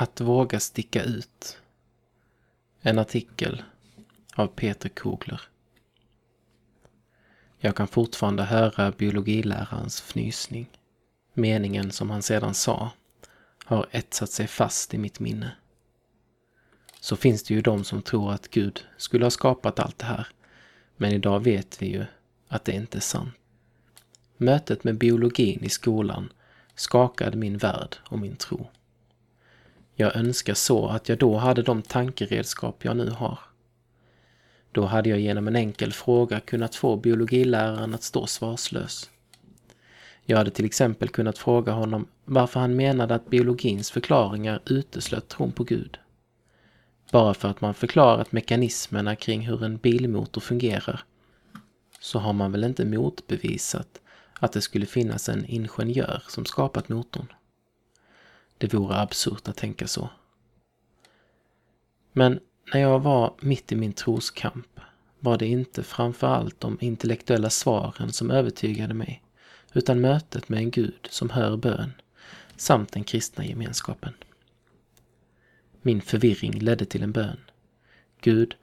[0.00, 1.58] Att våga sticka ut.
[2.80, 3.62] En artikel
[4.34, 5.40] av Peter Kogler.
[7.58, 10.66] Jag kan fortfarande höra biologilärarens fnysning.
[11.34, 12.90] Meningen som han sedan sa
[13.64, 15.56] har etsat sig fast i mitt minne.
[17.00, 20.26] Så finns det ju de som tror att Gud skulle ha skapat allt det här.
[20.96, 22.04] Men idag vet vi ju
[22.48, 23.34] att det inte är sant.
[24.36, 26.32] Mötet med biologin i skolan
[26.74, 28.68] skakade min värld och min tro.
[30.00, 33.38] Jag önskar så att jag då hade de tankeredskap jag nu har.
[34.72, 39.10] Då hade jag genom en enkel fråga kunnat få biologiläraren att stå svarslös.
[40.24, 45.52] Jag hade till exempel kunnat fråga honom varför han menade att biologins förklaringar uteslöt tron
[45.52, 45.98] på Gud.
[47.12, 51.04] Bara för att man förklarat mekanismerna kring hur en bilmotor fungerar
[52.00, 54.00] så har man väl inte motbevisat
[54.34, 57.32] att det skulle finnas en ingenjör som skapat motorn.
[58.60, 60.10] Det vore absurt att tänka så.
[62.12, 62.40] Men
[62.74, 64.80] när jag var mitt i min troskamp
[65.20, 69.22] var det inte framför allt de intellektuella svaren som övertygade mig,
[69.72, 71.92] utan mötet med en Gud som hör bön,
[72.56, 74.14] samt den kristna gemenskapen.
[75.82, 77.40] Min förvirring ledde till en bön.
[78.20, 78.54] Gud,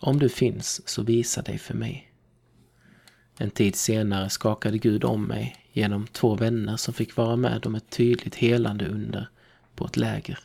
[0.00, 2.12] om du finns så visa dig för mig.
[3.38, 7.74] En tid senare skakade Gud om mig genom två vänner som fick vara med om
[7.74, 9.28] ett tydligt helande under
[9.76, 10.38] på ett läger.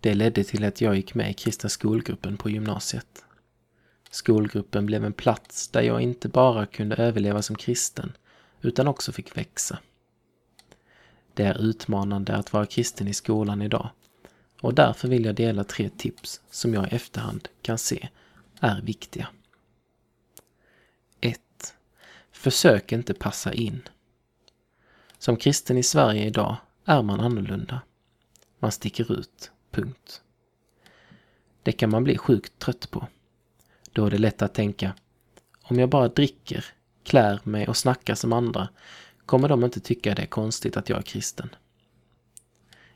[0.00, 3.24] Det ledde till att jag gick med i kristna skolgruppen på gymnasiet.
[4.10, 8.12] Skolgruppen blev en plats där jag inte bara kunde överleva som kristen,
[8.62, 9.78] utan också fick växa.
[11.34, 13.90] Det är utmanande att vara kristen i skolan idag
[14.60, 18.08] och därför vill jag dela tre tips som jag i efterhand kan se
[18.60, 19.28] är viktiga.
[21.20, 21.40] 1.
[22.32, 23.82] Försök inte passa in.
[25.18, 27.80] Som kristen i Sverige idag är man annorlunda.
[28.60, 29.50] Man sticker ut.
[29.70, 30.22] Punkt.
[31.62, 33.06] Det kan man bli sjukt trött på.
[33.92, 34.94] Då är det lätt att tänka,
[35.62, 36.64] om jag bara dricker,
[37.04, 38.68] klär mig och snackar som andra
[39.26, 41.54] kommer de inte tycka det är konstigt att jag är kristen.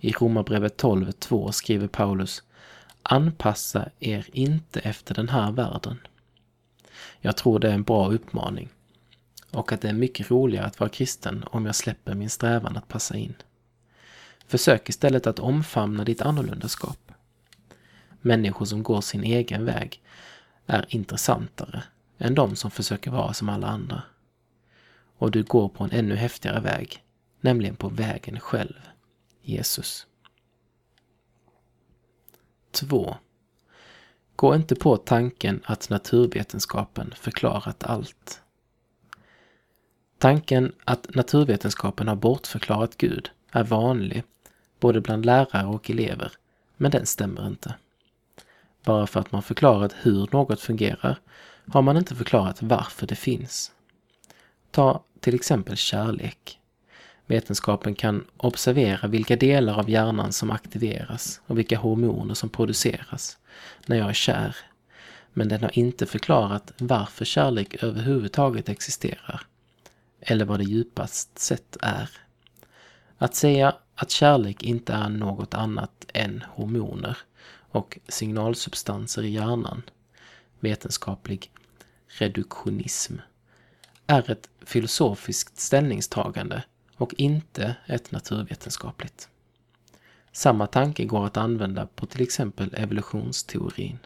[0.00, 2.42] I Romarbrevet 12.2 skriver Paulus
[3.02, 5.98] Anpassa er inte efter den här världen.
[7.20, 8.68] Jag tror det är en bra uppmaning
[9.50, 12.88] och att det är mycket roligare att vara kristen om jag släpper min strävan att
[12.88, 13.34] passa in.
[14.50, 17.12] Försök istället att omfamna ditt annorlundaskap.
[18.20, 20.02] Människor som går sin egen väg
[20.66, 21.82] är intressantare
[22.18, 24.02] än de som försöker vara som alla andra.
[25.18, 27.04] Och du går på en ännu häftigare väg,
[27.40, 28.80] nämligen på vägen själv,
[29.42, 30.06] Jesus.
[32.70, 33.16] 2.
[34.36, 38.42] Gå inte på tanken att naturvetenskapen förklarat allt.
[40.18, 44.24] Tanken att naturvetenskapen har bortförklarat Gud är vanlig
[44.80, 46.32] både bland lärare och elever,
[46.76, 47.74] men den stämmer inte.
[48.84, 51.18] Bara för att man förklarat hur något fungerar
[51.72, 53.72] har man inte förklarat varför det finns.
[54.70, 56.58] Ta till exempel kärlek.
[57.26, 63.38] Vetenskapen kan observera vilka delar av hjärnan som aktiveras och vilka hormoner som produceras
[63.86, 64.56] när jag är kär.
[65.32, 69.40] Men den har inte förklarat varför kärlek överhuvudtaget existerar.
[70.20, 72.10] Eller vad det djupast sett är.
[73.18, 77.18] Att säga att kärlek inte är något annat än hormoner
[77.70, 79.82] och signalsubstanser i hjärnan,
[80.60, 81.52] vetenskaplig
[82.06, 83.14] reduktionism,
[84.06, 86.62] är ett filosofiskt ställningstagande
[86.96, 89.28] och inte ett naturvetenskapligt.
[90.32, 93.98] Samma tanke går att använda på till exempel evolutionsteorin.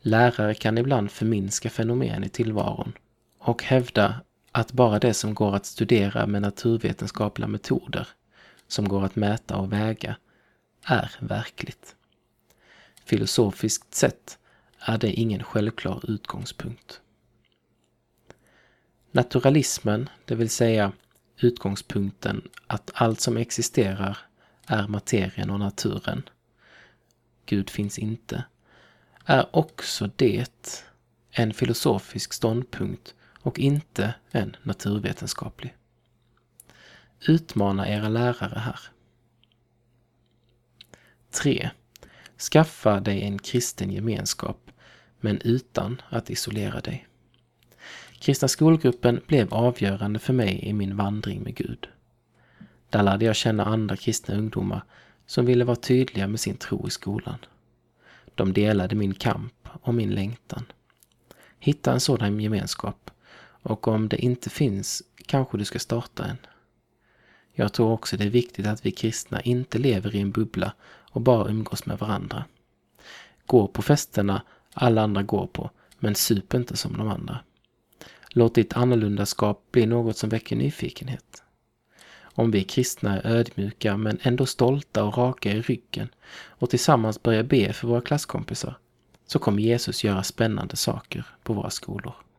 [0.00, 2.92] Lärare kan ibland förminska fenomen i tillvaron
[3.38, 4.20] och hävda
[4.52, 8.08] att bara det som går att studera med naturvetenskapliga metoder
[8.72, 10.16] som går att mäta och väga
[10.84, 11.96] är verkligt.
[13.04, 14.38] Filosofiskt sett
[14.78, 17.00] är det ingen självklar utgångspunkt.
[19.10, 20.92] Naturalismen, det vill säga
[21.36, 24.18] utgångspunkten att allt som existerar
[24.66, 26.22] är materien och naturen,
[27.46, 28.44] Gud finns inte,
[29.24, 30.46] är också det
[31.30, 35.74] en filosofisk ståndpunkt och inte en naturvetenskaplig.
[37.28, 38.80] Utmana era lärare här.
[41.30, 41.70] 3.
[42.38, 44.70] Skaffa dig en kristen gemenskap,
[45.20, 47.06] men utan att isolera dig.
[48.18, 51.88] Kristna skolgruppen blev avgörande för mig i min vandring med Gud.
[52.90, 54.84] Där lärde jag känna andra kristna ungdomar
[55.26, 57.38] som ville vara tydliga med sin tro i skolan.
[58.34, 60.64] De delade min kamp och min längtan.
[61.58, 63.10] Hitta en sådan gemenskap
[63.62, 66.38] och om det inte finns kanske du ska starta en.
[67.52, 70.72] Jag tror också det är viktigt att vi kristna inte lever i en bubbla
[71.10, 72.44] och bara umgås med varandra.
[73.46, 74.42] Gå på festerna
[74.74, 77.38] alla andra går på, men sup inte som de andra.
[78.28, 81.42] Låt ditt annorlundaskap bli något som väcker nyfikenhet.
[82.20, 86.08] Om vi kristna är ödmjuka men ändå stolta och raka i ryggen
[86.46, 88.78] och tillsammans börjar be för våra klasskompisar
[89.26, 92.14] så kommer Jesus göra spännande saker på våra skolor.